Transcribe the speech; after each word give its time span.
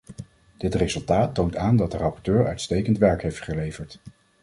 Dit 0.57 0.75
resultaat 0.75 1.33
toont 1.35 1.55
aan 1.55 1.75
dat 1.77 1.91
de 1.91 1.97
rapporteur 1.97 2.47
uitstekend 2.47 2.97
werk 2.97 3.21
heeft 3.21 3.41
geleverd. 3.41 3.99